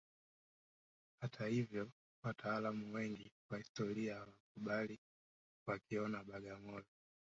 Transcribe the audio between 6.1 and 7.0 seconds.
Bagamoyo